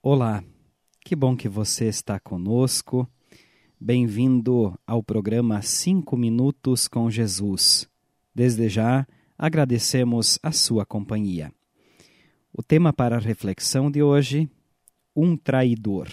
[0.00, 0.44] Olá,
[1.04, 3.10] que bom que você está conosco.
[3.80, 7.88] Bem-vindo ao programa 5 Minutos com Jesus.
[8.32, 9.04] Desde já,
[9.36, 11.52] agradecemos a sua companhia.
[12.52, 14.48] O tema para a reflexão de hoje:
[15.16, 16.08] um traidor.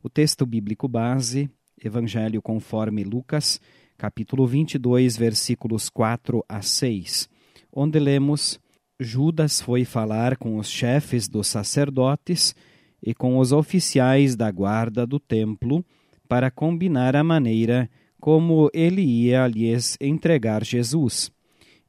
[0.00, 1.50] O texto bíblico base,
[1.82, 3.60] Evangelho conforme Lucas,
[3.98, 7.28] capítulo 22, versículos 4 a 6,
[7.72, 8.60] onde lemos:
[9.00, 12.54] Judas foi falar com os chefes dos sacerdotes
[13.02, 15.84] e com os oficiais da guarda do templo
[16.28, 17.90] para combinar a maneira
[18.20, 21.32] como ele ia lhes entregar Jesus.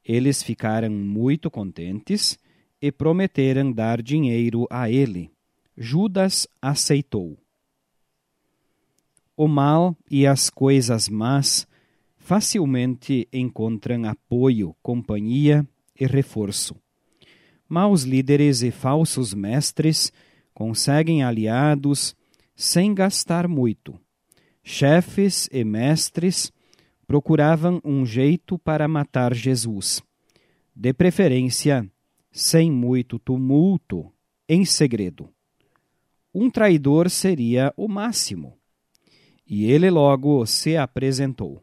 [0.03, 2.39] Eles ficaram muito contentes
[2.81, 5.29] e prometeram dar dinheiro a ele.
[5.77, 7.37] Judas aceitou.
[9.37, 11.67] O mal e as coisas más
[12.17, 15.67] facilmente encontram apoio, companhia
[15.99, 16.75] e reforço.
[17.67, 20.11] Maus líderes e falsos mestres
[20.61, 22.15] conseguem aliados
[22.55, 23.99] sem gastar muito.
[24.63, 26.51] Chefes e mestres
[27.07, 30.03] procuravam um jeito para matar Jesus,
[30.75, 31.91] de preferência
[32.31, 34.13] sem muito tumulto,
[34.47, 35.27] em segredo.
[36.31, 38.55] Um traidor seria o máximo.
[39.47, 41.59] E ele logo se apresentou.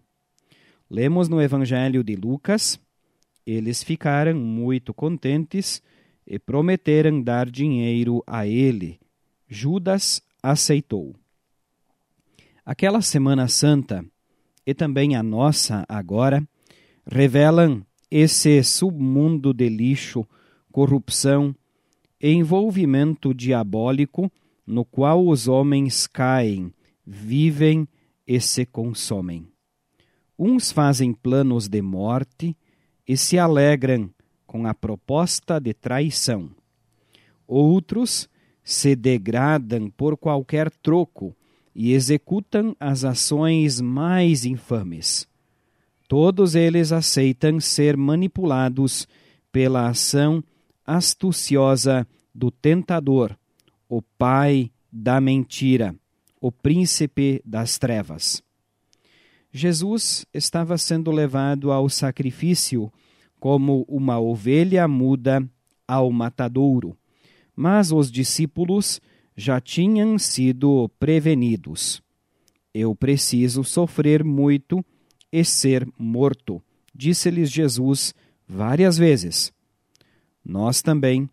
[0.90, 2.80] Lemos no Evangelho de Lucas:
[3.46, 5.80] eles ficaram muito contentes
[6.28, 9.00] e prometeram dar dinheiro a ele.
[9.48, 11.16] Judas aceitou.
[12.64, 14.04] Aquela Semana Santa
[14.66, 16.46] e também a nossa agora
[17.10, 20.26] revelam esse submundo de lixo,
[20.70, 21.56] corrupção
[22.20, 24.30] e envolvimento diabólico
[24.66, 26.74] no qual os homens caem,
[27.06, 27.88] vivem
[28.26, 29.48] e se consomem.
[30.38, 32.54] Uns fazem planos de morte
[33.06, 34.10] e se alegram
[34.48, 36.50] com a proposta de traição.
[37.46, 38.28] Outros
[38.64, 41.36] se degradam por qualquer troco
[41.74, 45.28] e executam as ações mais infames.
[46.08, 49.06] Todos eles aceitam ser manipulados
[49.52, 50.42] pela ação
[50.84, 53.36] astuciosa do tentador,
[53.86, 55.94] o pai da mentira,
[56.40, 58.42] o príncipe das trevas.
[59.52, 62.90] Jesus estava sendo levado ao sacrifício
[63.38, 65.46] como uma ovelha muda
[65.86, 66.96] ao matadouro.
[67.54, 69.00] Mas os discípulos
[69.36, 72.02] já tinham sido prevenidos.
[72.74, 74.84] Eu preciso sofrer muito
[75.32, 76.62] e ser morto,
[76.94, 78.14] disse-lhes Jesus
[78.46, 79.52] várias vezes.
[80.44, 81.28] Nós também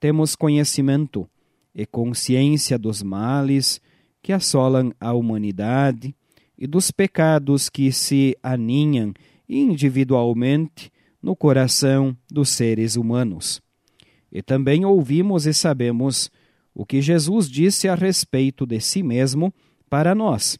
[0.00, 1.28] temos conhecimento
[1.74, 3.80] e consciência dos males
[4.22, 6.14] que assolam a humanidade
[6.56, 9.12] e dos pecados que se aninham
[9.48, 10.90] individualmente
[11.24, 13.62] no coração dos seres humanos.
[14.30, 16.30] E também ouvimos e sabemos
[16.74, 19.52] o que Jesus disse a respeito de si mesmo
[19.88, 20.58] para nós.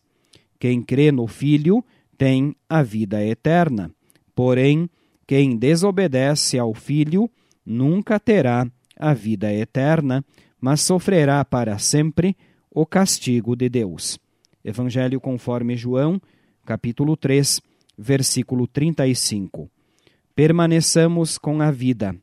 [0.58, 1.84] Quem crê no Filho
[2.16, 3.90] tem a vida eterna,
[4.34, 4.88] porém,
[5.26, 7.30] quem desobedece ao Filho
[7.66, 8.66] nunca terá
[8.98, 10.24] a vida eterna,
[10.58, 12.34] mas sofrerá para sempre
[12.70, 14.18] o castigo de Deus.
[14.64, 16.18] Evangelho conforme João,
[16.64, 17.60] capítulo 3,
[17.98, 19.73] versículo 35
[20.34, 22.16] permaneçamos com a vida,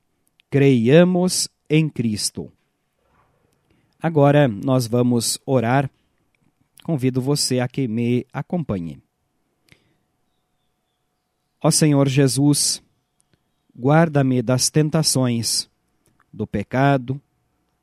[0.50, 2.52] creiamos em Cristo.
[4.02, 5.90] Agora nós vamos orar.
[6.84, 9.00] Convido você a que me acompanhe.
[11.64, 12.82] Ó Senhor Jesus,
[13.78, 15.70] guarda-me das tentações,
[16.34, 17.22] do pecado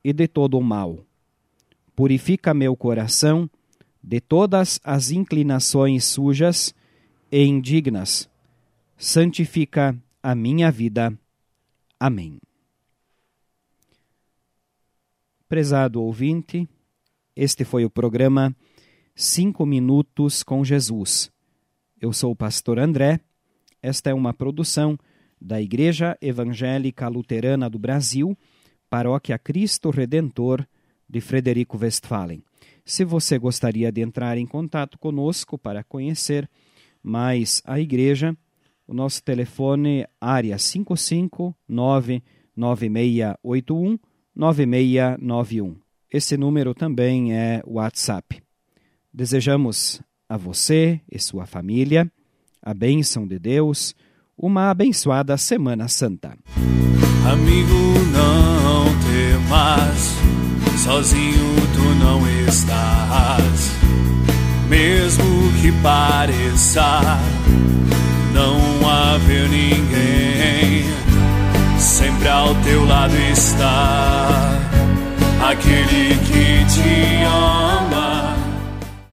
[0.03, 0.99] e de todo o mal.
[1.95, 3.49] Purifica meu coração
[4.03, 6.75] de todas as inclinações sujas
[7.31, 8.29] e indignas.
[8.97, 9.97] Santifica
[10.29, 11.19] a minha vida.
[11.99, 12.39] Amém.
[15.49, 16.69] Prezado ouvinte,
[17.35, 18.55] este foi o programa
[19.15, 21.33] Cinco Minutos com Jesus.
[21.99, 23.21] Eu sou o pastor André.
[23.81, 24.99] Esta é uma produção
[25.41, 28.37] da Igreja Evangélica Luterana do Brasil,
[28.91, 30.69] Paróquia Cristo Redentor
[31.09, 32.45] de Frederico Westphalen.
[32.85, 36.47] Se você gostaria de entrar em contato conosco para conhecer
[37.03, 38.37] mais a igreja,
[38.89, 42.23] o nosso telefone área 559
[42.57, 43.99] 9681
[44.35, 45.77] 9691.
[46.11, 48.43] Esse número também é WhatsApp.
[49.13, 52.11] Desejamos a você e sua família
[52.63, 53.95] a bênção de Deus,
[54.37, 56.37] uma abençoada Semana Santa.
[57.31, 57.75] Amigo,
[58.13, 60.15] não temas,
[60.83, 63.73] sozinho tu não estás,
[64.69, 65.25] mesmo
[65.61, 67.19] que pareça
[69.19, 70.85] haver ninguém,
[71.79, 74.29] sempre ao teu lado está
[75.51, 77.08] aquele que te.